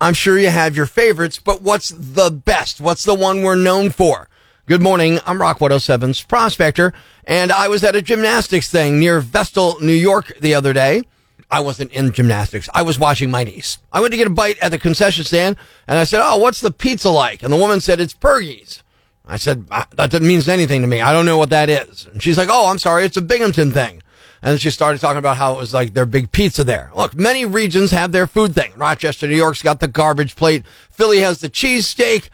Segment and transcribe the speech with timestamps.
[0.00, 2.80] I'm sure you have your favorites, but what's the best?
[2.80, 4.28] What's the one we're known for?
[4.66, 5.18] Good morning.
[5.26, 6.92] I'm Rock 107's prospector,
[7.24, 11.02] and I was at a gymnastics thing near Vestal, New York the other day.
[11.50, 12.68] I wasn't in gymnastics.
[12.74, 13.78] I was watching my niece.
[13.92, 15.56] I went to get a bite at the concession stand,
[15.88, 17.42] and I said, Oh, what's the pizza like?
[17.42, 18.84] And the woman said, It's Pudgie's.
[19.26, 21.00] I said, "Ah, That doesn't mean anything to me.
[21.00, 22.06] I don't know what that is.
[22.06, 23.04] And she's like, Oh, I'm sorry.
[23.04, 24.02] It's a Binghamton thing.
[24.42, 26.90] And she started talking about how it was like their big pizza there.
[26.94, 28.72] Look, many regions have their food thing.
[28.76, 30.64] Rochester, New York's got the garbage plate.
[30.90, 32.28] Philly has the cheesesteak.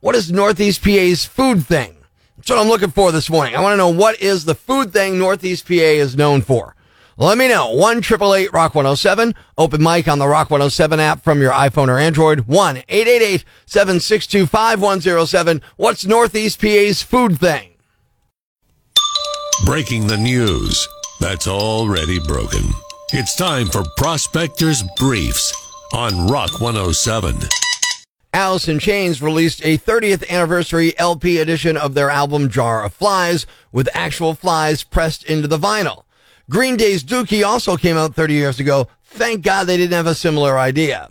[0.00, 1.96] What is Northeast PA's food thing?
[2.36, 3.54] That's what I'm looking for this morning.
[3.54, 6.74] I want to know what is the food thing Northeast PA is known for.
[7.18, 7.74] Let me know.
[7.74, 9.34] 1 888 Rock 107.
[9.58, 12.46] Open mic on the Rock 107 app from your iPhone or Android.
[12.46, 15.60] 1 888 762 5107.
[15.76, 17.74] What's Northeast PA's food thing?
[19.66, 20.88] Breaking the news
[21.20, 22.64] that's already broken.
[23.12, 25.52] It's time for Prospectors Briefs
[25.92, 27.36] on Rock 107.
[28.32, 33.44] Alice in Chains released a 30th anniversary LP edition of their album Jar of Flies
[33.72, 36.04] with actual flies pressed into the vinyl.
[36.48, 38.88] Green Day's Dookie also came out 30 years ago.
[39.04, 41.10] Thank God they didn't have a similar idea.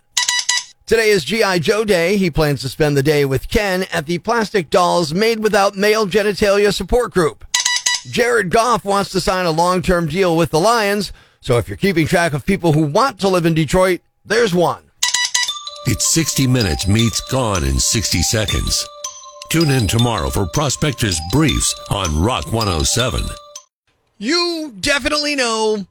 [0.86, 1.60] Today is G.I.
[1.60, 2.18] Joe Day.
[2.18, 6.08] He plans to spend the day with Ken at the Plastic Dolls Made Without Male
[6.08, 7.46] Genitalia Support Group.
[8.06, 11.12] Jared Goff wants to sign a long-term deal with the Lions.
[11.42, 14.84] So if you're keeping track of people who want to live in Detroit, there's one.
[15.86, 18.88] It's 60 Minutes meets Gone in 60 Seconds.
[19.50, 23.24] Tune in tomorrow for Prospectors Briefs on Rock 107.
[24.18, 25.88] You definitely know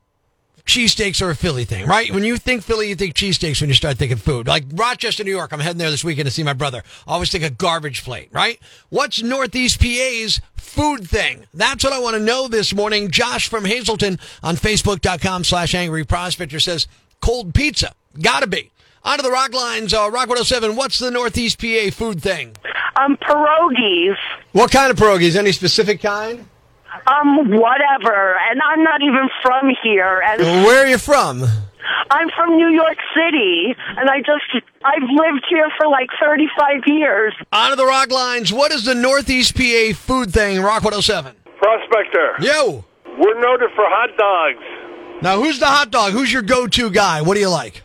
[0.68, 2.12] cheesesteaks are a Philly thing, right?
[2.12, 4.46] When you think Philly, you think cheesesteaks when you start thinking food.
[4.46, 6.82] Like Rochester, New York, I'm heading there this weekend to see my brother.
[7.06, 8.60] Always think a garbage plate, right?
[8.90, 11.46] What's Northeast PA's food thing?
[11.54, 13.10] That's what I want to know this morning.
[13.10, 16.86] Josh from Hazleton on Facebook.com slash Angry Prospector says
[17.20, 17.94] cold pizza.
[18.20, 18.70] Gotta be.
[19.04, 20.76] Onto the rock lines, uh, Rock 107.
[20.76, 22.54] What's the Northeast PA food thing?
[22.96, 24.16] Um, pierogies.
[24.52, 25.36] What kind of pierogies?
[25.36, 26.46] Any specific kind?
[27.08, 28.36] Um, whatever.
[28.50, 30.20] And I'm not even from here.
[30.24, 31.42] And Where are you from?
[32.10, 33.74] I'm from New York City.
[33.96, 37.34] And I just, I've lived here for like 35 years.
[37.52, 38.52] Onto the rock lines.
[38.52, 40.60] What is the Northeast PA food thing?
[40.60, 41.34] Rock 107.
[41.58, 42.34] Prospector.
[42.40, 42.84] Yo.
[43.18, 45.22] We're noted for hot dogs.
[45.22, 46.12] Now, who's the hot dog?
[46.12, 47.22] Who's your go-to guy?
[47.22, 47.82] What do you like?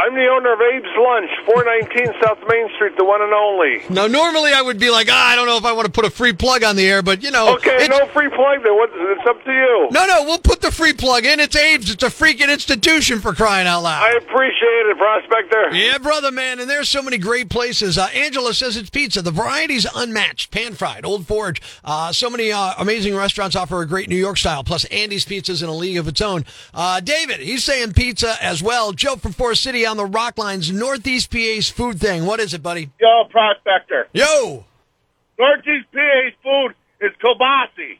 [0.00, 3.82] I'm the owner of Abe's Lunch, 419 South Main Street, the one and only.
[3.90, 6.06] Now, normally I would be like, ah, I don't know if I want to put
[6.06, 8.74] a free plug on the air, but you know, Okay, it's- no free plug then.
[8.76, 9.88] What, it's up to you.
[9.90, 11.38] no, no, we'll put the free plug in.
[11.38, 11.90] It's Abe's.
[11.90, 14.02] It's a freaking institution for crying out loud.
[14.02, 15.74] I appreciate it, Prospector.
[15.76, 17.98] Yeah, brother, man, and there's so many great places.
[17.98, 19.20] Uh, Angela says it's pizza.
[19.20, 20.50] The variety's unmatched.
[20.50, 21.60] Pan fried, Old Forge.
[21.84, 24.64] Uh, so many uh, amazing restaurants offer a great New York style.
[24.64, 26.44] Plus, Andy's Pizza's in a league of its own.
[26.72, 28.92] Uh, David, he's saying pizza as well.
[28.92, 32.24] Joe from Forest City on the Rock Lines, Northeast PA's food thing.
[32.24, 32.90] What is it, buddy?
[33.00, 34.06] Yo, Prospector.
[34.12, 34.64] Yo.
[35.38, 37.98] Northeast PA's food is kielbasi.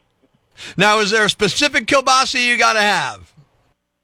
[0.77, 3.33] Now, is there a specific kielbasa you got to have?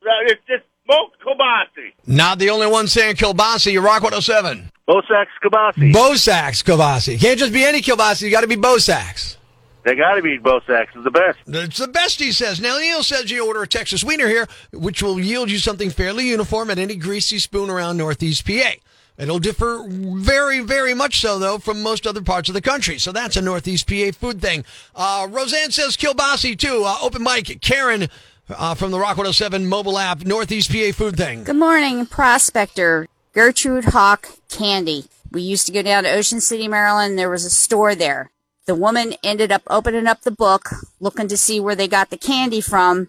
[0.01, 1.93] Uh, it's just smoked kielbasi.
[2.05, 3.71] Not the only one saying kielbasa.
[3.71, 4.69] You rock 107.
[4.87, 5.93] Bosak's kielbasi.
[5.93, 7.19] Bosak's kielbasa.
[7.19, 8.23] Can't just be any kielbasa.
[8.23, 9.36] You got to be Bosak's.
[9.83, 10.89] They gotta be Bosak's.
[10.95, 11.39] It's the best.
[11.47, 12.59] It's the best, he says.
[12.59, 16.27] Now, Neil says you order a Texas wiener here, which will yield you something fairly
[16.27, 18.71] uniform at any greasy spoon around Northeast PA.
[19.17, 22.99] It'll differ very, very much so, though, from most other parts of the country.
[22.99, 24.63] So that's a Northeast PA food thing.
[24.95, 26.83] Uh, Roseanne says kielbasi, too.
[26.85, 27.59] Uh, open mic.
[27.61, 28.09] Karen
[28.49, 31.43] uh, from the Rock 107 mobile app, Northeast PA food thing.
[31.43, 33.07] Good morning, Prospector.
[33.33, 35.05] Gertrude Hawk Candy.
[35.31, 37.17] We used to go down to Ocean City, Maryland.
[37.17, 38.31] There was a store there.
[38.67, 42.17] The woman ended up opening up the book, looking to see where they got the
[42.17, 43.07] candy from.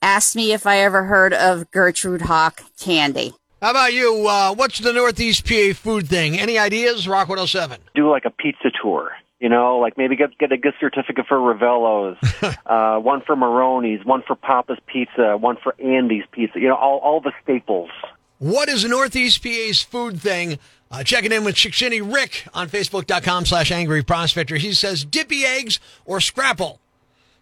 [0.00, 3.34] Asked me if I ever heard of Gertrude Hawk Candy.
[3.60, 4.28] How about you?
[4.28, 6.38] Uh, what's the Northeast PA food thing?
[6.38, 7.08] Any ideas?
[7.08, 7.80] Rock 107.
[7.96, 9.10] do like a pizza tour.
[9.40, 12.16] You know, like maybe get get a gift certificate for Revello's,
[12.66, 16.60] uh, one for Maroni's, one for Papa's Pizza, one for Andy's Pizza.
[16.60, 17.90] You know, all all the staples.
[18.38, 20.60] What is Northeast PA's food thing?
[20.92, 24.56] Uh, checking in with Chicksini Rick on Facebook.com slash Angry Prospector.
[24.56, 26.80] He says dippy eggs or scrapple.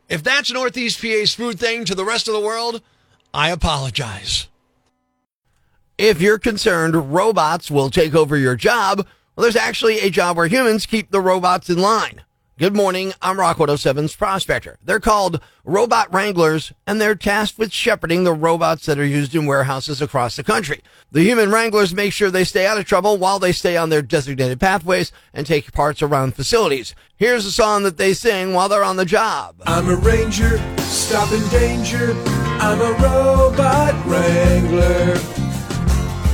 [0.08, 2.80] If that's Northeast PA's food thing to the rest of the world,
[3.34, 4.46] I apologize.
[5.98, 9.04] If you're concerned robots will take over your job,
[9.34, 12.22] well, there's actually a job where humans keep the robots in line.
[12.60, 13.14] Good morning.
[13.22, 14.76] I'm Rock 107's Prospector.
[14.84, 19.46] They're called Robot Wranglers, and they're tasked with shepherding the robots that are used in
[19.46, 20.82] warehouses across the country.
[21.10, 24.02] The human wranglers make sure they stay out of trouble while they stay on their
[24.02, 26.94] designated pathways and take parts around facilities.
[27.16, 29.54] Here's a song that they sing while they're on the job.
[29.64, 32.12] I'm a ranger, stopping danger.
[32.60, 35.14] I'm a robot wrangler.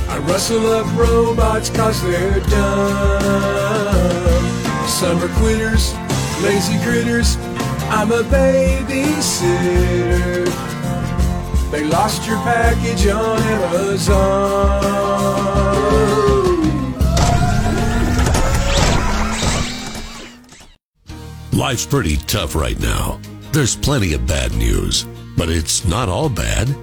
[0.09, 4.07] I rustle up robots cause they're dumb.
[4.89, 5.93] Some are quitters,
[6.41, 7.37] lazy critters.
[7.89, 9.87] I'm a babysitter.
[11.71, 14.87] They lost your package on Amazon.
[21.53, 23.19] Life's pretty tough right now.
[23.51, 25.05] There's plenty of bad news,
[25.35, 26.73] but it's not all bad.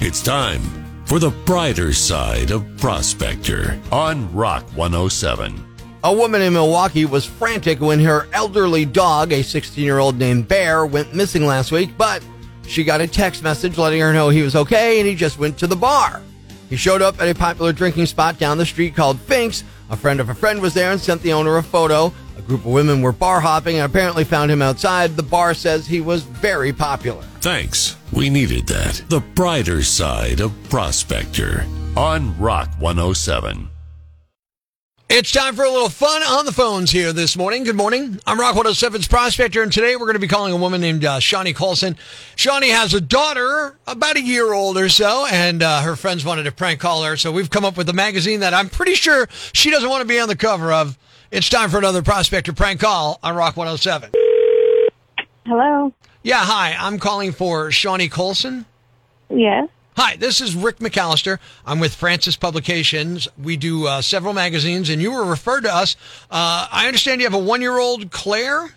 [0.00, 0.60] It's time
[1.06, 5.65] for the brighter side of Prospector on Rock 107.
[6.06, 10.46] A woman in Milwaukee was frantic when her elderly dog, a 16 year old named
[10.46, 12.24] Bear, went missing last week, but
[12.64, 15.58] she got a text message letting her know he was okay and he just went
[15.58, 16.22] to the bar.
[16.70, 19.64] He showed up at a popular drinking spot down the street called Fink's.
[19.90, 22.12] A friend of a friend was there and sent the owner a photo.
[22.38, 25.16] A group of women were bar hopping and apparently found him outside.
[25.16, 27.22] The bar says he was very popular.
[27.40, 27.96] Thanks.
[28.12, 29.02] We needed that.
[29.08, 31.66] The brighter side of Prospector
[31.96, 33.70] on Rock 107.
[35.08, 37.62] It's time for a little fun on the phones here this morning.
[37.62, 38.18] Good morning.
[38.26, 41.20] I'm Rock 107's Prospector, and today we're going to be calling a woman named uh,
[41.20, 41.96] Shawnee Colson.
[42.34, 46.42] Shawnee has a daughter, about a year old or so, and uh, her friends wanted
[46.42, 49.28] to prank call her, so we've come up with a magazine that I'm pretty sure
[49.52, 50.98] she doesn't want to be on the cover of.
[51.30, 54.10] It's time for another Prospector prank call on Rock 107.
[55.46, 55.94] Hello.
[56.24, 56.74] Yeah, hi.
[56.76, 58.66] I'm calling for Shawnee Colson.
[59.30, 59.68] Yes.
[59.96, 61.38] Hi, this is Rick McAllister.
[61.64, 63.28] I'm with Francis Publications.
[63.42, 65.96] We do uh, several magazines, and you were referred to us.
[66.30, 68.74] Uh, I understand you have a one year old Claire.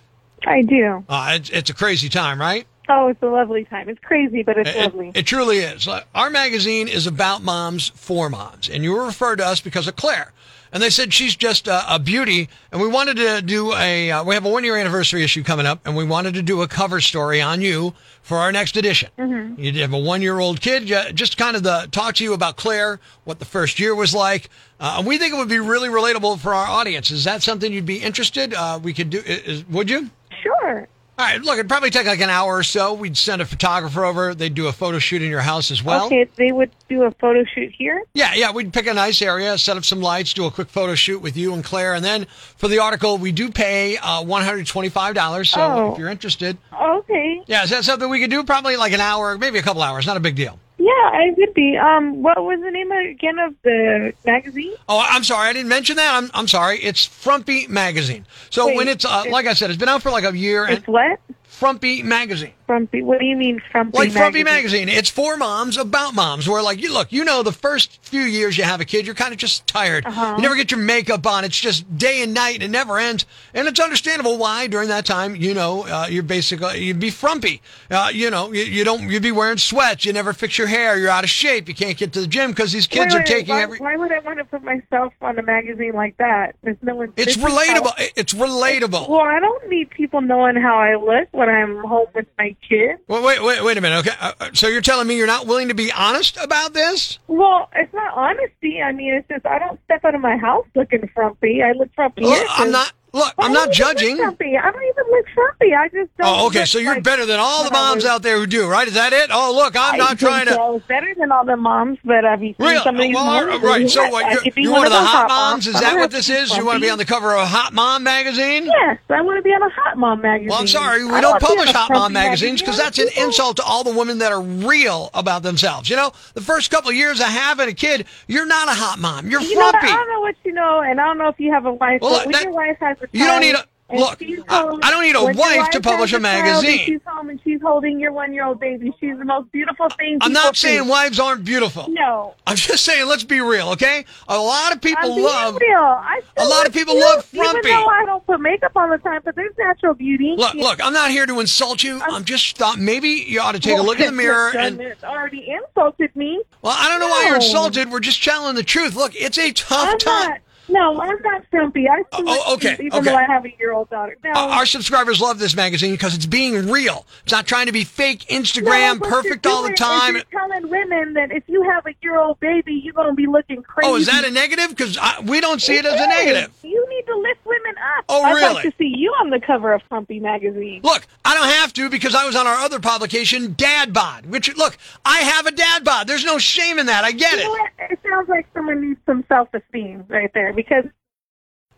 [0.48, 1.04] I do.
[1.10, 2.66] Uh, it's, it's a crazy time, right?
[2.88, 3.89] Oh, it's a lovely time.
[3.89, 5.12] It's crazy, but it's It, lovely.
[5.13, 5.88] it truly is.
[6.16, 9.95] Our magazine is about moms for moms, and you were referred to us because of
[9.98, 10.31] Claire.
[10.71, 14.12] And they said she's just a, a beauty, and we wanted to do a.
[14.12, 16.62] Uh, we have a one year anniversary issue coming up, and we wanted to do
[16.62, 19.10] a cover story on you for our next edition.
[19.18, 19.60] Mm-hmm.
[19.60, 20.86] You have a one year old kid,
[21.16, 24.50] just kind of the talk to you about Claire, what the first year was like.
[24.80, 27.12] Uh, and we think it would be really relatable for our audience.
[27.12, 28.54] Is that something you'd be interested?
[28.54, 29.21] Uh, we could do.
[29.25, 30.10] Is, would you?
[30.44, 30.88] Sure.
[31.19, 32.94] All right, look, it'd probably take like an hour or so.
[32.94, 34.33] We'd send a photographer over.
[34.33, 36.06] They'd do a photo shoot in your house as well.
[36.06, 38.01] okay, they would do a photo shoot here.
[38.13, 40.95] Yeah, yeah, we'd pick a nice area, set up some lights, do a quick photo
[40.95, 42.25] shoot with you and Claire, and then
[42.56, 45.50] for the article, we do pay uh, one hundred twenty-five dollars.
[45.50, 45.92] So Oh.
[45.92, 47.42] if you're interested, Okay.
[47.48, 48.42] yeah, is that something we could do?
[48.45, 50.07] Probably like an hour, maybe a couple hours.
[50.07, 50.57] Not a big deal.
[50.89, 51.77] Yeah, I would be.
[51.77, 54.74] Um, what was the name again of the magazine?
[54.88, 56.15] Oh, I'm sorry, I didn't mention that.
[56.15, 56.80] I'm I'm sorry.
[56.80, 58.25] It's Frumpy Magazine.
[58.50, 60.36] So Wait, when it's uh, it's- like I said, it's been out for like a
[60.36, 60.65] year.
[60.65, 61.19] And It's what?
[61.59, 62.53] Frumpy Magazine.
[62.65, 63.01] Frumpy.
[63.01, 63.97] What do you mean frumpy?
[63.97, 64.85] like Frumpy magazine?
[64.85, 64.89] magazine.
[64.89, 66.47] It's for moms about moms.
[66.47, 69.15] Where like you look, you know, the first few years you have a kid, you're
[69.15, 70.06] kind of just tired.
[70.06, 70.35] Uh-huh.
[70.38, 71.44] You never get your makeup on.
[71.44, 72.56] It's just day and night.
[72.56, 73.25] and It never ends,
[73.56, 77.61] and it's understandable why during that time, you know, uh, you're basically you'd be frumpy.
[77.89, 80.06] Uh, you know, you, you don't you'd be wearing sweats.
[80.06, 80.97] You never fix your hair.
[81.00, 81.67] You're out of shape.
[81.67, 83.79] You can't get to the gym because these kids Wait, are wait, taking why, every.
[83.79, 86.56] Why would I want to put myself on a magazine like that?
[86.61, 87.13] There's no one.
[87.17, 87.97] It's relatable.
[87.97, 89.09] how- It's relatable.
[89.09, 92.97] well, I don't need people knowing how I look when I'm home with my kid.
[93.07, 93.99] Wait, wait, wait, wait a minute.
[93.99, 97.19] Okay, uh, so you're telling me you're not willing to be honest about this?
[97.27, 98.81] Well, it's not honesty.
[98.81, 101.61] I mean, it's just I don't step out of my house looking frumpy.
[101.63, 102.23] I look frumpy.
[102.23, 102.93] Here, I'm not.
[103.11, 104.19] Look, I'm not judging.
[104.19, 105.73] I don't even look frumpy.
[105.73, 106.27] I just don't.
[106.27, 106.65] Oh, okay.
[106.65, 108.88] So you're like better than all the moms out there who do, right?
[108.88, 109.29] Is that it?
[109.33, 110.56] Oh, look, I'm I not trying so.
[110.56, 110.61] to.
[110.61, 112.83] I was better than all the moms, but you seen Really?
[112.83, 113.63] some of these Well, moms?
[113.63, 113.89] right.
[113.89, 114.31] So what?
[114.31, 115.67] You're, you're one one of the hot moms.
[115.67, 116.56] Is that what this is?
[116.56, 118.66] You want to be on the cover of a Hot Mom magazine?
[118.66, 120.49] Yes, I want to be on a hot mom magazine.
[120.49, 122.99] Well, I'm sorry, we I don't wanna be on publish Hot Mom magazines because that's
[122.99, 125.89] an insult to all the women that are real about themselves.
[125.89, 128.99] You know, the first couple of years of having a kid, you're not a hot
[128.99, 129.30] mom.
[129.30, 129.71] You're You know.
[129.73, 132.01] I don't know what you know, and I don't know if you have a wife.
[132.01, 134.79] Well, but when that- your wife has a you don't need a- look, I- home-
[134.83, 136.85] I don't need a wife to publish a magazine.
[136.85, 138.94] She's home and she's holding your one-year-old baby.
[138.99, 140.19] She's the most beautiful thing.
[140.21, 141.87] I'm not saying wives aren't beautiful.
[141.89, 144.06] No, I'm just saying, let's be real, okay?
[144.27, 145.57] A lot of people I'm love.
[145.59, 145.79] real.
[145.79, 147.68] I a lot of people love frumpy.
[147.68, 150.35] Even though I don't put makeup all the time, but there's natural beauty.
[150.37, 151.99] Look, You- look, I'm not here to insult you.
[151.99, 154.79] I'm just thought maybe you ought to take a look in the mirror and.
[155.03, 156.44] already insulted me.
[156.61, 157.89] Well, I don't know why you're insulted.
[157.89, 158.95] We're just telling the truth.
[158.95, 160.29] Look, it's a tough I'm time.
[160.29, 160.39] not.
[160.69, 161.88] No, I'm not frumpy.
[161.90, 163.09] I still Oh, okay, even okay.
[163.09, 164.16] though I have a year-old daughter.
[164.23, 167.06] No, Uh, Our subscribers love this magazine because it's being real.
[167.23, 170.16] It's not trying to be fake Instagram, No, perfect all the doing is time.
[170.16, 173.64] You're telling women that if you have a year-old baby, you're going to be looking
[173.64, 173.90] crazy.
[173.92, 174.69] Oh, is that a negative?
[174.69, 176.52] Because we don't see it as a negative.
[176.64, 178.06] You need to lift women up.
[178.09, 178.54] Oh, I'd really?
[178.56, 180.81] like to see you on the cover of Frumpy magazine.
[180.83, 184.28] Look, I don't have to because I was on our other publication, Dad Bod.
[184.28, 186.07] Which look, I have a Dad Bod.
[186.07, 187.04] There's no shame in that.
[187.04, 187.92] I get You it.
[187.92, 190.85] It sounds like someone needs some self-esteem right there because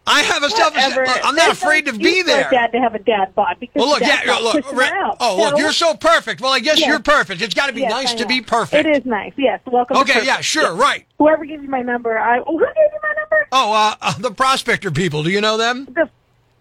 [0.07, 0.81] I have a selfish.
[0.83, 1.05] Whatever.
[1.23, 2.49] I'm not There's afraid to be excuse for a there.
[2.51, 5.57] Dad to have a dad bod because Well, look, yeah, look, right- oh, look, So-
[5.59, 6.41] you're so perfect.
[6.41, 6.87] Well, I guess Yes.
[6.89, 7.41] you're perfect.
[7.43, 8.87] It's got to be Yes, nice to be perfect.
[8.87, 9.33] It is nice.
[9.37, 9.59] Yes.
[9.67, 9.97] Welcome.
[9.97, 11.05] Okay, yeah, sure, right.
[11.19, 12.39] Whoever gives you my number, I.
[12.39, 13.47] Who gave you my number?
[13.51, 15.21] Oh, uh, uh, the prospector people.
[15.23, 15.85] Do you know them?
[15.93, 16.09] The.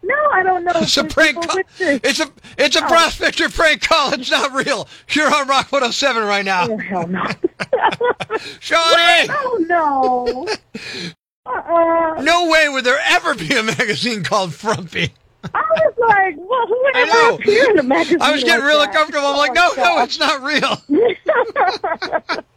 [0.03, 0.73] No, I don't know.
[0.77, 1.61] It's a prank call.
[1.79, 2.89] It's a it's a Oh.
[2.89, 4.12] prospector prank call.
[4.15, 4.89] It's not real.
[5.11, 6.69] You're on Rock 107 right now.
[6.71, 7.23] Oh hell no.
[8.61, 9.29] Shawnee!
[9.31, 10.47] oh no.
[11.54, 12.23] Uh-uh.
[12.23, 15.12] No way would there ever be a magazine called Frumpy.
[15.42, 18.19] I was like, well, who would ever appear in a magazine?
[18.21, 18.95] I was getting like really that?
[18.95, 19.26] comfortable.
[19.28, 20.83] I'm like, Oh, no, no, it's not real.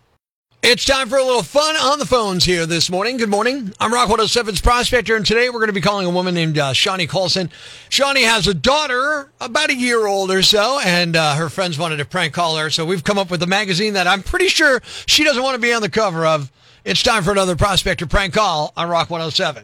[0.66, 3.18] It's time for a little fun on the phones here this morning.
[3.18, 3.74] Good morning.
[3.82, 6.72] I'm Rock 107's Prospector, and today we're going to be calling a woman named uh,
[6.72, 7.50] Shawnee Colson.
[7.90, 11.98] Shawnee has a daughter, about a year old or so, and uh, her friends wanted
[11.98, 14.82] to prank call her, so we've come up with a magazine that I'm pretty sure
[15.06, 16.50] she doesn't want to be on the cover of.
[16.86, 19.64] It's time for another Prospector prank call on Rock 107.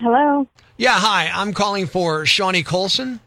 [0.00, 0.48] Hello.
[0.78, 1.30] Yeah, hi.
[1.32, 3.20] I'm calling for Shawnee Colson.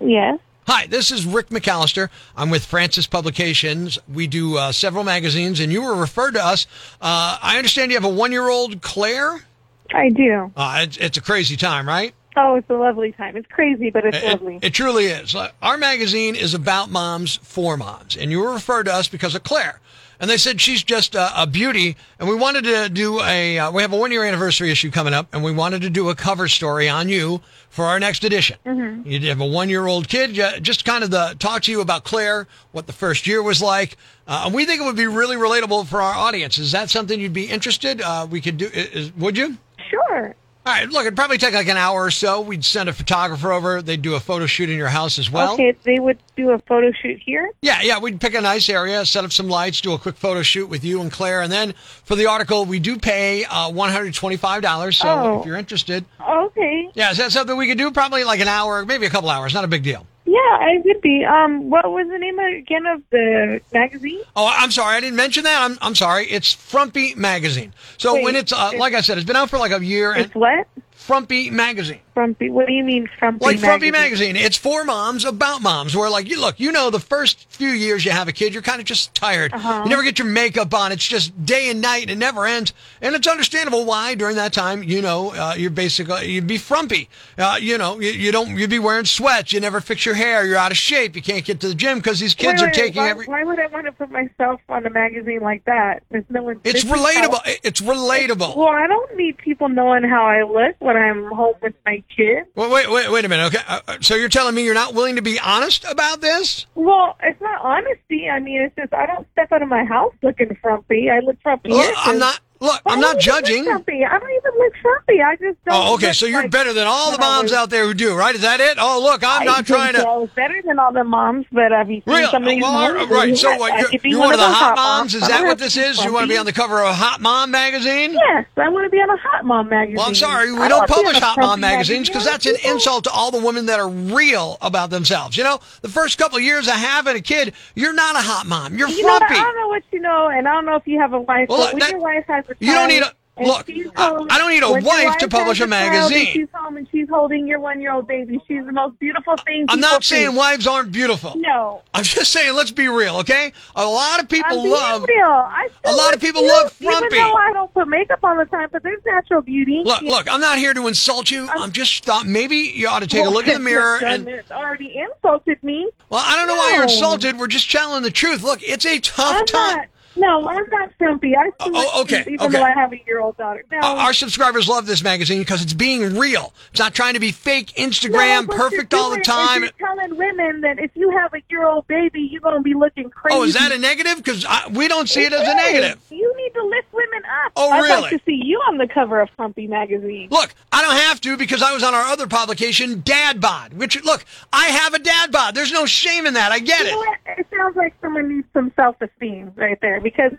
[0.00, 0.38] Yes.
[0.66, 2.08] Hi, this is Rick McAllister.
[2.38, 3.98] I'm with Francis Publications.
[4.08, 6.66] We do uh, several magazines, and you were referred to us.
[7.02, 9.44] Uh, I understand you have a one year old Claire.
[9.92, 10.50] I do.
[10.56, 12.14] Uh, it's, it's a crazy time, right?
[12.36, 13.36] Oh, it's a lovely time.
[13.36, 14.58] It's crazy, but it's It, lovely.
[14.62, 15.34] it truly is.
[15.62, 19.42] Our magazine is about moms for moms, and you were referred to us because of
[19.42, 19.80] Claire.
[20.20, 23.58] And they said she's just a, a beauty, and we wanted to do a.
[23.58, 26.10] Uh, we have a one year anniversary issue coming up, and we wanted to do
[26.10, 28.58] a cover story on you for our next edition.
[28.66, 29.08] Mm-hmm.
[29.08, 32.04] You have a one year old kid, just kind of the talk to you about
[32.04, 33.96] Claire, what the first year was like.
[34.28, 36.58] Uh, and we think it would be really relatable for our audience.
[36.58, 38.02] Is that something you'd be interested?
[38.02, 38.66] Uh, we could do.
[38.72, 39.56] Is, would you?
[39.90, 40.34] sure.
[40.66, 42.42] All right, look, it'd probably take like an hour or so.
[42.42, 43.80] We'd send a photographer over.
[43.80, 45.54] They'd do a photo shoot in your house as well.
[45.54, 47.50] okay, they would do a photo shoot here.
[47.62, 50.42] Yeah, yeah, we'd pick a nice area, set up some lights, do a quick photo
[50.42, 51.72] shoot with you and Claire, and then
[52.04, 54.98] for the article, we do pay uh, one hundred twenty-five dollars.
[54.98, 55.40] So Oh.
[55.40, 56.90] if you're interested, Okay.
[56.94, 57.90] yeah, is that something we could do?
[57.90, 59.54] Probably like an hour, maybe a couple hours.
[59.54, 60.06] Not a big deal.
[60.30, 61.24] Yeah, I would be.
[61.24, 64.20] Um, what was the name again of the magazine?
[64.36, 65.60] Oh, I'm sorry, I didn't mention that.
[65.60, 66.26] I'm I'm sorry.
[66.30, 67.74] It's Frumpy Magazine.
[67.98, 69.84] So Wait, when it's uh, it's- like I said, it's been out for like a
[69.84, 70.12] year.
[70.12, 70.68] And It's what?
[70.92, 71.98] Frumpy Magazine.
[72.20, 72.50] Frumpy.
[72.50, 73.46] What do you mean frumpy?
[73.46, 74.34] like Frumpy magazine?
[74.34, 74.36] magazine.
[74.36, 75.96] It's for moms about moms.
[75.96, 78.62] Where like you look, you know, the first few years you have a kid, you're
[78.62, 79.54] kind of just tired.
[79.54, 79.80] Uh-huh.
[79.84, 80.92] You never get your makeup on.
[80.92, 82.02] It's just day and night.
[82.02, 85.70] And it never ends, and it's understandable why during that time, you know, uh, you're
[85.70, 87.08] basically you'd be frumpy.
[87.38, 89.54] Uh, you know, you, you don't you'd be wearing sweats.
[89.54, 90.44] You never fix your hair.
[90.44, 91.16] You're out of shape.
[91.16, 93.26] You can't get to the gym because these kids Wait, are wait, taking why, every.
[93.26, 96.02] Why would I want to put myself on a magazine like that?
[96.10, 96.60] There's no one.
[96.64, 97.40] It's is how- relatable.
[97.62, 98.56] It's relatable.
[98.56, 102.44] Well, I don't need people knowing how I look when I'm home with my kid.
[102.54, 103.46] Wait, wait, wait, wait a minute.
[103.54, 106.66] Okay, uh, uh, so you're telling me you're not willing to be honest about this?
[106.74, 108.28] Well, it's not honesty.
[108.28, 111.08] I mean, it's just I don't step out of my house looking frumpy.
[111.10, 111.70] I look frumpy.
[111.70, 112.40] Here, I'm not.
[112.62, 113.66] Look, I'm not judging.
[113.66, 115.22] I don't even look frumpy.
[115.22, 115.74] I just don't.
[115.74, 116.12] Oh, okay.
[116.12, 118.34] So you're like better than all the moms out there who do, right?
[118.34, 118.76] Is that it?
[118.78, 120.06] Oh, look, I'm I not trying to.
[120.06, 122.72] I was better than all the moms, but you seen Real, some of these well,
[122.72, 123.10] moms?
[123.10, 123.36] right.
[123.36, 123.80] So what?
[123.80, 125.14] You're, you're one of the hot moms.
[125.14, 126.04] Is I that what this is?
[126.04, 128.12] You want to be on the cover of a Hot Mom magazine?
[128.12, 129.96] Yes, I want to be on a hot mom magazine.
[129.96, 133.10] Well, I'm sorry, we I don't publish Hot Mom magazines because that's an insult to
[133.10, 135.36] all the women that are real about themselves.
[135.36, 138.46] You know, the first couple of years of having a kid, you're not a hot
[138.46, 138.76] mom.
[138.76, 139.34] You're frumpy.
[139.34, 141.48] I don't know what you know, and I don't know if you have a wife.
[141.48, 144.62] Well, when your wife has you don't need a- look, I- home- I don't need
[144.62, 146.26] a wife to publish a magazine.
[146.26, 148.38] She's home and she's holding your one-year-old baby.
[148.46, 149.64] She's the most beautiful thing.
[149.70, 150.16] I'm not see.
[150.16, 151.32] saying wives aren't beautiful.
[151.38, 151.80] No.
[151.94, 153.52] I'm just saying, let's be real, okay?
[153.76, 155.04] A lot of people I'm love.
[155.08, 155.24] real.
[155.26, 157.16] I still a lot of people cute, love frumpy.
[157.16, 159.82] Even though I don't put makeup on the time, but there's natural beauty.
[159.86, 160.10] Look, Yeah.
[160.10, 161.48] look, I'm not here to insult you.
[161.48, 164.28] I'm just thought maybe you ought to take a look in the mirror and.
[164.28, 165.88] it's already insulted me.
[166.10, 167.38] Well, I don't know why you're insulted.
[167.38, 168.42] We're just telling the truth.
[168.42, 169.76] Look, it's a tough I'm time.
[169.78, 169.86] not.
[170.16, 171.36] No, I'm not frumpy.
[171.36, 172.52] I still Oh, look oh, okay, even okay.
[172.58, 173.64] though I have a year-old daughter.
[173.70, 176.52] No, Our our subscribers love this magazine because it's being real.
[176.72, 179.62] It's not trying to be fake Instagram, No, perfect all the doing is time.
[179.62, 183.08] You're telling women that if you have a year-old baby, you're going to be looking
[183.10, 183.38] crazy.
[183.38, 184.16] Oh, is that a negative?
[184.16, 186.00] Because we don't see it as a negative.
[186.10, 187.52] You need to lift women up.
[187.56, 188.00] Oh, I'd really?
[188.02, 190.28] like to see you on the cover of Frumpy magazine.
[190.30, 193.74] Look, I don't have to because I was on our other publication, Dad Bod.
[193.74, 195.54] Which look, I have a Dad Bod.
[195.54, 196.50] There's no shame in that.
[196.50, 197.38] I get You it.
[197.38, 200.32] It sounds like someone needs some self-esteem right there because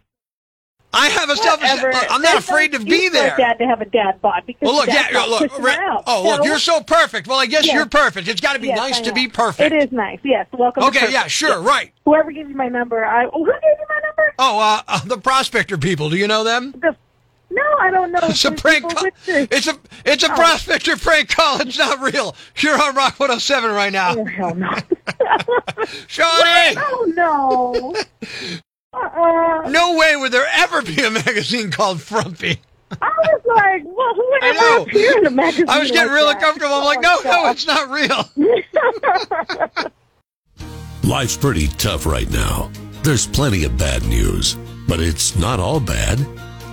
[0.94, 1.60] I have a self.
[1.63, 3.38] I'm not afraid to be excuse for a there.
[3.38, 6.03] dad to have a dad bod because Well, look, yeah, look, pushing re- out.
[6.06, 7.27] oh, look, So- you're so perfect.
[7.27, 7.75] Well, I guess Yes.
[7.75, 8.27] you're perfect.
[8.27, 9.74] It's got to be Yes, nice to be perfect.
[9.74, 10.20] It is nice.
[10.24, 10.48] Yes.
[10.51, 10.84] Welcome.
[10.84, 11.65] to Okay, yeah, sure, Yes.
[11.65, 11.94] right.
[12.03, 13.24] Whoever gives you my number, I.
[13.25, 14.34] Who gave you my number?
[14.38, 16.10] Oh, uh, uh, the prospector people.
[16.10, 16.74] Do you know them?
[16.77, 16.96] The,
[17.53, 18.20] no, I don't know.
[18.24, 19.10] It's a prank call.
[19.27, 20.36] It's a it's a Oh.
[20.36, 21.62] prospector prank call.
[21.62, 22.36] It's not real.
[22.58, 24.15] You're on Rock 107 right now.
[24.18, 24.70] Oh hell no.
[26.08, 26.75] Shawnee!
[26.77, 27.96] oh no.
[28.93, 32.60] No way would there ever be a magazine called Frumpy.
[33.01, 35.69] I was like, well, who would ever appear in a magazine?
[35.69, 36.36] I was getting like real that?
[36.38, 36.75] uncomfortable.
[36.75, 38.29] I'm like, oh, no, no, it's not real.
[41.10, 42.69] Life's pretty tough right now.
[43.03, 44.57] There's plenty of bad news,
[44.88, 46.19] but it's not all bad.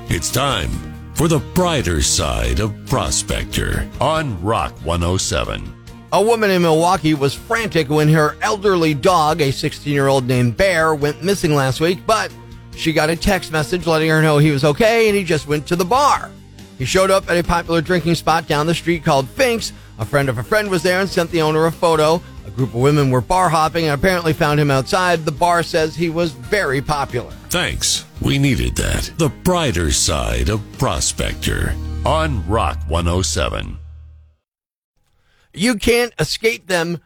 [0.08, 0.70] It's time
[1.14, 5.77] for the brighter side of Prospector on Rock 107.
[6.10, 10.56] A woman in Milwaukee was frantic when her elderly dog, a 16 year old named
[10.56, 12.32] Bear, went missing last week, but
[12.74, 15.66] she got a text message letting her know he was okay and he just went
[15.66, 16.30] to the bar.
[16.78, 19.74] He showed up at a popular drinking spot down the street called Fink's.
[19.98, 22.22] A friend of a friend was there and sent the owner a photo.
[22.46, 25.26] A group of women were bar hopping and apparently found him outside.
[25.26, 27.32] The bar says he was very popular.
[27.50, 28.06] Thanks.
[28.22, 29.12] We needed that.
[29.18, 31.74] The brighter side of Prospector
[32.06, 33.77] on Rock 107.
[35.54, 37.00] You can't escape them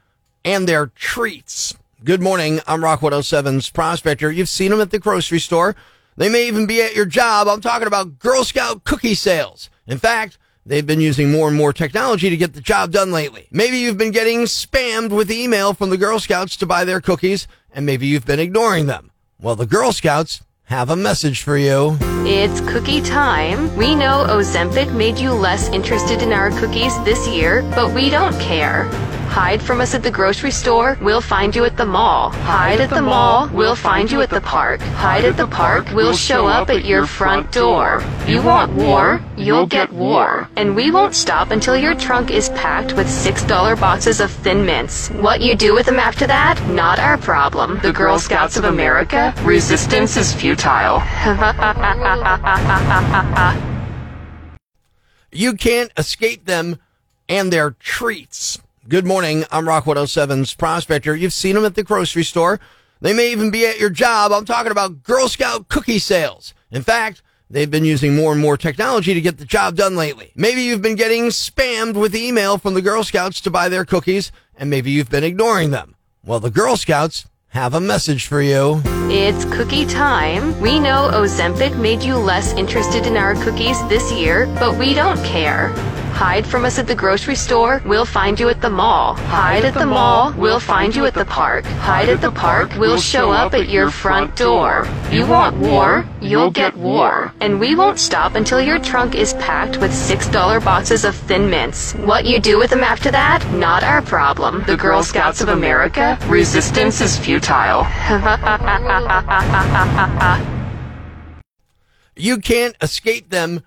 [0.45, 1.77] and their treats.
[2.03, 2.61] Good morning.
[2.67, 4.31] I'm Rock 107's Prospector.
[4.33, 5.77] You've seen them at the grocery store.
[6.17, 7.47] They may even be at your job.
[7.47, 9.71] I'm talking about Girl Scout cookie sales.
[9.87, 13.47] In fact, they've been using more and more technology to get the job done lately.
[13.53, 17.47] Maybe you've been getting spammed with email from the Girl Scouts to buy their cookies,
[17.73, 19.13] and maybe you've been ignoring them.
[19.41, 20.43] Well, the Girl Scouts
[20.73, 21.99] have a message for you.
[22.25, 23.77] It's cookie time.
[23.77, 28.33] We know Ozempic made you less interested in our cookies this year, but we don't
[28.41, 28.89] care.
[29.33, 32.33] Hide from us at the grocery store, we'll find you at the mall.
[32.33, 34.83] Hide at the mall, we'll find you at the park.
[34.83, 38.05] Hide at the park, we'll show up at your front door.
[38.27, 39.23] You want war?
[39.39, 40.51] You'll get war.
[40.57, 45.09] And we won't stop until your trunk is packed with $6 boxes of Thin Mints.
[45.09, 46.63] What you do with them after that?
[46.69, 47.79] Not our problem.
[47.81, 49.33] The Girl Scouts of America?
[49.45, 51.01] Resistance is futile.
[55.35, 56.77] You can't escape them
[57.27, 58.61] and their treats.
[58.89, 59.45] Good morning.
[59.53, 61.15] I'm Rock 107's Prospector.
[61.15, 62.59] You've seen them at the grocery store.
[63.01, 64.33] They may even be at your job.
[64.33, 66.53] I'm talking about Girl Scout cookie sales.
[66.73, 70.33] In fact, they've been using more and more technology to get the job done lately.
[70.35, 74.33] Maybe you've been getting spammed with email from the Girl Scouts to buy their cookies,
[74.57, 75.95] and maybe you've been ignoring them.
[76.25, 78.83] Well, the Girl Scouts have a message for you.
[78.85, 80.61] It's cookie time.
[80.61, 85.23] We know Ozempic made you less interested in our cookies this year, but we don't
[85.25, 85.73] care.
[86.13, 89.15] Hide from us at the grocery store, we'll find you at the mall.
[89.15, 91.65] Hide at the mall, we'll find you at the park.
[91.65, 94.87] Hide at the park, we'll show up at your front door.
[95.11, 96.07] You want war?
[96.21, 97.33] You'll get war.
[97.41, 101.95] And we won't stop until your trunk is packed with $6 boxes of Thin Mints.
[101.95, 103.45] What you do with them after that?
[103.55, 104.63] Not our problem.
[104.67, 106.19] The Girl Scouts of America?
[106.29, 107.87] Resistance is futile.
[112.15, 113.63] You can't escape them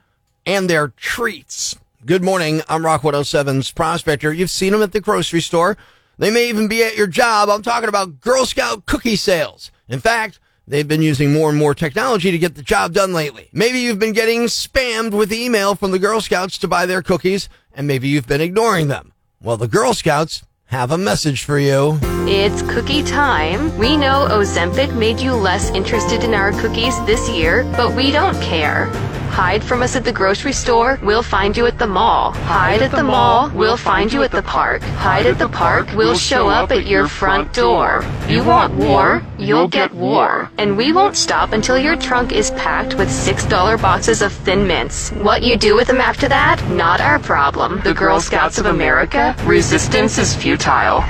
[0.46, 1.76] and their treats.
[2.06, 2.62] Good morning.
[2.70, 4.32] I'm Rock 107's Prospector.
[4.32, 5.76] You've seen them at the grocery store.
[6.20, 7.50] They may even be at your job.
[7.50, 9.72] I'm talking about Girl Scout cookie sales.
[9.88, 13.50] In fact, they've been using more and more technology to get the job done lately.
[13.52, 17.50] Maybe you've been getting spammed with email from the Girl Scouts to buy their cookies,
[17.74, 19.12] and maybe you've been ignoring them.
[19.42, 21.98] Well, the Girl Scouts have a message for you.
[22.28, 23.76] It's cookie time.
[23.80, 28.40] We know Ozempic made you less interested in our cookies this year, but we don't
[28.44, 28.92] care.
[29.36, 32.32] Hide from us at the grocery store, we'll find you at the mall.
[32.32, 34.82] Hide at the mall, we'll find you at the park.
[34.82, 38.06] Hide at the park, we'll show up at your front door.
[38.30, 39.22] You want war?
[39.38, 40.50] You'll get war.
[40.58, 45.10] And we won't stop until your trunk is packed with $6 boxes of Thin Mints.
[45.12, 46.66] What you do with them after that?
[46.70, 47.82] Not our problem.
[47.84, 49.36] The Girl Scouts of America?
[49.44, 51.04] Resistance is futile.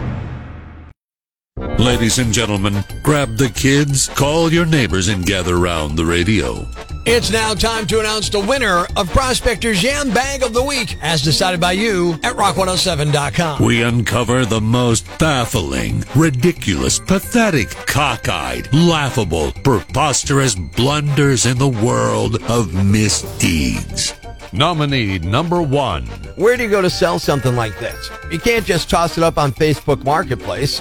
[1.78, 6.66] Ladies and gentlemen, grab the kids, call your neighbors, and gather round the radio.
[7.06, 11.22] It's now time to announce the winner of Prospector's Yam Bag of the Week, as
[11.22, 13.64] decided by you at rock107.com.
[13.64, 22.74] We uncover the most baffling, ridiculous, pathetic, cockeyed, laughable, preposterous blunders in the world of
[22.74, 24.14] misdeeds.
[24.52, 26.06] Nominee number one.
[26.36, 28.10] Where do you go to sell something like this?
[28.32, 30.80] You can't just toss it up on Facebook Marketplace.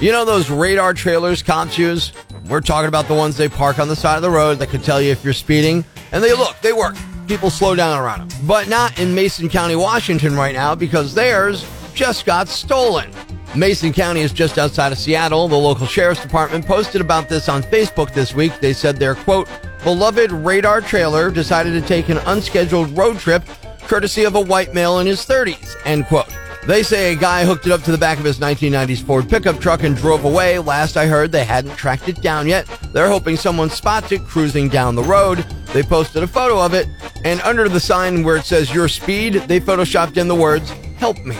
[0.00, 2.12] You know those radar trailers cops use?
[2.48, 4.80] We're talking about the ones they park on the side of the road that can
[4.80, 5.84] tell you if you're speeding.
[6.12, 6.94] And they look, they work.
[7.26, 8.46] People slow down around them.
[8.46, 13.10] But not in Mason County, Washington right now because theirs just got stolen.
[13.56, 15.48] Mason County is just outside of Seattle.
[15.48, 18.52] The local sheriff's department posted about this on Facebook this week.
[18.60, 19.48] They said their quote,
[19.82, 23.42] beloved radar trailer decided to take an unscheduled road trip
[23.80, 26.32] courtesy of a white male in his 30s, end quote.
[26.68, 29.58] They say a guy hooked it up to the back of his 1990s Ford pickup
[29.58, 30.58] truck and drove away.
[30.58, 32.66] Last I heard, they hadn't tracked it down yet.
[32.92, 35.46] They're hoping someone spots it cruising down the road.
[35.72, 36.86] They posted a photo of it,
[37.24, 41.16] and under the sign where it says your speed, they photoshopped in the words, help
[41.24, 41.38] me.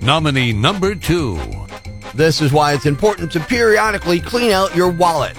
[0.00, 1.40] Nominee number two.
[2.14, 5.36] This is why it's important to periodically clean out your wallet.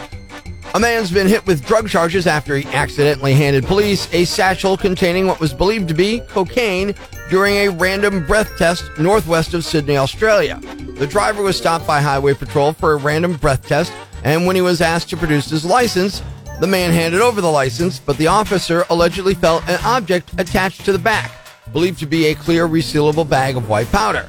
[0.75, 5.25] A man's been hit with drug charges after he accidentally handed police a satchel containing
[5.25, 6.93] what was believed to be cocaine
[7.31, 10.59] during a random breath test northwest of Sydney, Australia.
[10.97, 13.93] The driver was stopped by Highway Patrol for a random breath test,
[14.25, 16.21] and when he was asked to produce his license,
[16.59, 20.91] the man handed over the license, but the officer allegedly felt an object attached to
[20.91, 21.31] the back,
[21.71, 24.27] believed to be a clear resealable bag of white powder.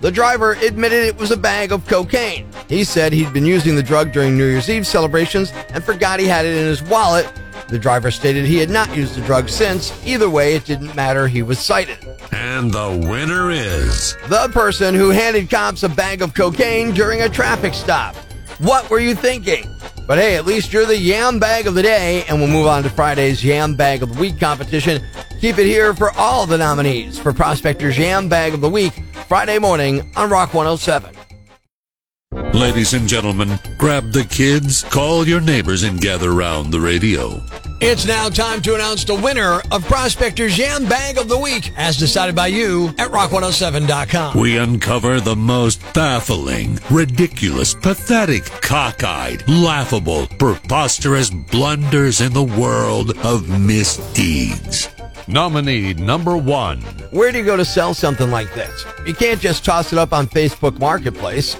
[0.00, 2.46] The driver admitted it was a bag of cocaine.
[2.68, 6.26] He said he'd been using the drug during New Year's Eve celebrations and forgot he
[6.26, 7.26] had it in his wallet.
[7.68, 9.92] The driver stated he had not used the drug since.
[10.06, 11.26] Either way, it didn't matter.
[11.26, 11.98] He was cited.
[12.32, 17.28] And the winner is the person who handed cops a bag of cocaine during a
[17.28, 18.14] traffic stop.
[18.58, 19.66] What were you thinking?
[20.06, 22.82] But hey, at least you're the yam bag of the day, and we'll move on
[22.82, 25.02] to Friday's yam bag of the week competition.
[25.40, 28.92] Keep it here for all the nominees for Prospector's Yam Bag of the Week,
[29.28, 31.14] Friday morning on Rock 107.
[32.54, 37.42] Ladies and gentlemen, grab the kids, call your neighbors, and gather round the radio.
[37.80, 41.96] It's now time to announce the winner of Prospector's Yam Bag of the Week, as
[41.96, 44.38] decided by you at rock107.com.
[44.38, 53.48] We uncover the most baffling, ridiculous, pathetic, cockeyed, laughable, preposterous blunders in the world of
[53.48, 54.88] misdeeds.
[55.26, 56.82] Nominee number one.
[57.10, 58.84] Where do you go to sell something like this?
[59.06, 61.56] You can't just toss it up on Facebook Marketplace.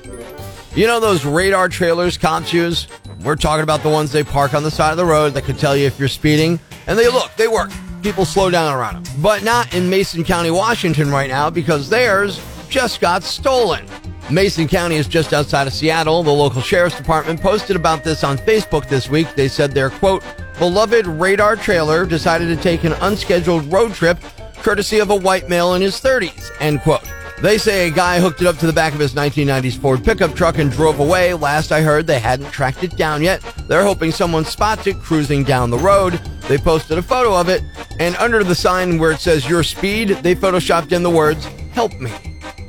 [0.77, 2.89] You know those radar trailers cops use?
[3.23, 5.57] We're talking about the ones they park on the side of the road that can
[5.57, 6.59] tell you if you're speeding.
[6.89, 7.71] And they look, they work.
[8.03, 9.23] People slow down around them.
[9.23, 13.87] But not in Mason County, Washington right now because theirs just got stolen.
[14.33, 16.25] Mason County is just outside of Seattle.
[16.25, 19.33] The local sheriff's department posted about this on Facebook this week.
[19.37, 20.25] They said their quote,
[20.59, 24.19] beloved radar trailer decided to take an unscheduled road trip
[24.57, 27.09] courtesy of a white male in his 30s, end quote.
[27.41, 30.35] They say a guy hooked it up to the back of his 1990s Ford pickup
[30.35, 31.35] truck and drove away.
[31.35, 33.43] Last I heard, they hadn't tracked it down yet.
[33.69, 36.21] They're hoping someone spots it cruising down the road.
[36.49, 37.63] They posted a photo of it,
[37.99, 41.93] and under the sign where it says your speed, they photoshopped in the words, help
[42.01, 42.13] me.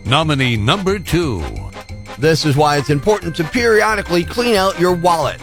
[0.05, 1.43] Nominee number two.
[2.17, 5.39] This is why it's important to periodically clean out your wallet.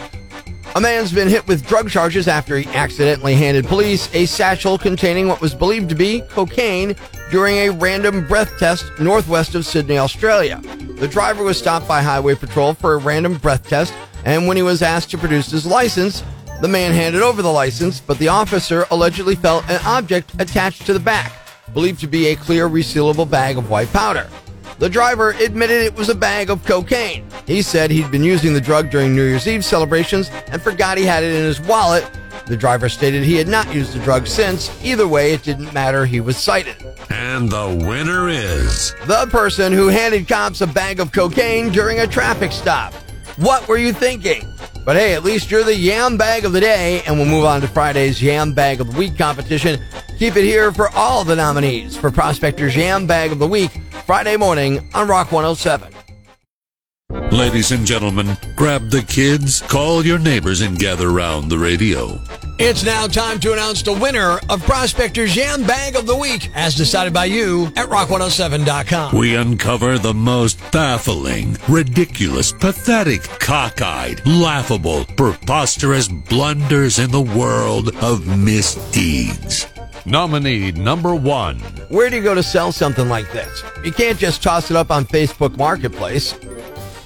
[0.75, 5.27] A man's been hit with drug charges after he accidentally handed police a satchel containing
[5.27, 6.95] what was believed to be cocaine
[7.31, 10.61] during a random breath test northwest of Sydney, Australia.
[10.97, 13.93] The driver was stopped by Highway Patrol for a random breath test,
[14.25, 16.23] and when he was asked to produce his license,
[16.61, 20.93] the man handed over the license, but the officer allegedly felt an object attached to
[20.93, 21.33] the back,
[21.73, 24.29] believed to be a clear resealable bag of white powder.
[24.79, 27.25] The driver admitted it was a bag of cocaine.
[27.45, 31.03] He said he'd been using the drug during New Year's Eve celebrations and forgot he
[31.03, 32.09] had it in his wallet.
[32.45, 34.69] The driver stated he had not used the drug since.
[34.83, 36.05] Either way, it didn't matter.
[36.05, 36.75] He was cited.
[37.09, 42.07] And the winner is the person who handed cops a bag of cocaine during a
[42.07, 42.93] traffic stop.
[43.37, 44.45] What were you thinking?
[44.85, 47.61] But hey, at least you're the yam bag of the day, and we'll move on
[47.61, 49.79] to Friday's yam bag of the week competition.
[50.19, 53.71] Keep it here for all the nominees for Prospector's Yam Bag of the Week,
[54.05, 55.92] Friday morning on Rock 107.
[57.13, 62.19] Ladies and gentlemen, grab the kids, call your neighbors, and gather round the radio.
[62.57, 66.73] It's now time to announce the winner of Prospector's Yam Bag of the Week, as
[66.73, 69.15] decided by you at rock107.com.
[69.15, 78.25] We uncover the most baffling, ridiculous, pathetic, cockeyed, laughable, preposterous blunders in the world of
[78.25, 79.67] misdeeds.
[80.07, 81.59] Nominee number one.
[81.89, 83.63] Where do you go to sell something like this?
[83.85, 86.33] You can't just toss it up on Facebook Marketplace.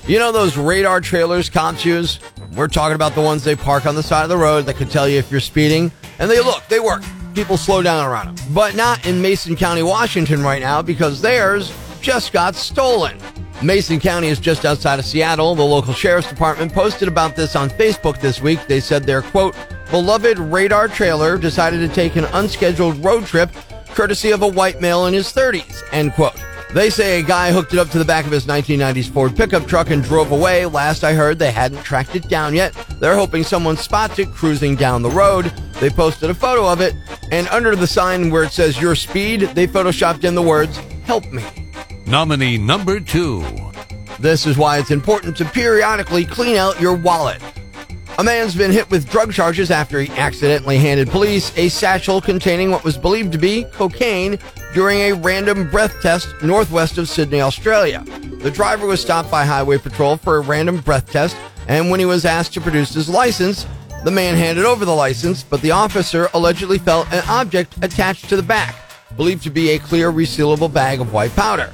[0.08, 2.22] You know those radar trailers cops use?
[2.56, 4.88] We're talking about the ones they park on the side of the road that can
[4.88, 5.92] tell you if you're speeding.
[6.18, 7.04] And they look, they work.
[7.36, 8.54] People slow down around them.
[8.54, 13.20] But not in Mason County, Washington right now because theirs just got stolen.
[13.62, 15.56] Mason County is just outside of Seattle.
[15.56, 18.66] The local sheriff's department posted about this on Facebook this week.
[18.66, 19.58] They said their quote,
[19.92, 23.50] beloved radar trailer decided to take an unscheduled road trip
[23.90, 26.42] courtesy of a white male in his 30s, end quote.
[26.74, 29.68] They say a guy hooked it up to the back of his 1990s Ford pickup
[29.68, 30.66] truck and drove away.
[30.66, 32.74] Last I heard, they hadn't tracked it down yet.
[33.00, 35.46] They're hoping someone spots it cruising down the road.
[35.80, 36.94] They posted a photo of it,
[37.32, 41.32] and under the sign where it says your speed, they photoshopped in the words, help
[41.32, 41.44] me.
[42.06, 43.46] Nominee number two.
[44.20, 47.42] This is why it's important to periodically clean out your wallet.
[48.20, 52.72] A man's been hit with drug charges after he accidentally handed police a satchel containing
[52.72, 54.40] what was believed to be cocaine
[54.74, 58.04] during a random breath test northwest of Sydney, Australia.
[58.42, 62.08] The driver was stopped by Highway Patrol for a random breath test, and when he
[62.08, 63.68] was asked to produce his license,
[64.04, 68.36] the man handed over the license, but the officer allegedly felt an object attached to
[68.36, 68.76] the back,
[69.16, 71.72] believed to be a clear resealable bag of white powder.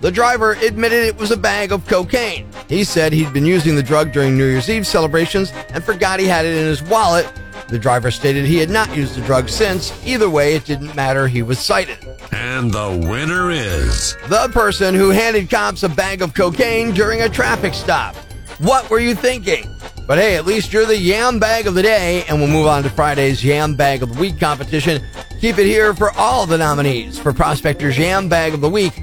[0.00, 2.46] The driver admitted it was a bag of cocaine.
[2.68, 6.26] He said he'd been using the drug during New Year's Eve celebrations and forgot he
[6.26, 7.30] had it in his wallet.
[7.68, 9.92] The driver stated he had not used the drug since.
[10.06, 11.26] Either way, it didn't matter.
[11.26, 11.98] He was cited.
[12.30, 17.28] And the winner is the person who handed cops a bag of cocaine during a
[17.28, 18.14] traffic stop.
[18.58, 19.68] What were you thinking?
[20.06, 22.84] But hey, at least you're the yam bag of the day, and we'll move on
[22.84, 25.02] to Friday's yam bag of the week competition.
[25.40, 29.02] Keep it here for all the nominees for Prospector's Yam Bag of the Week,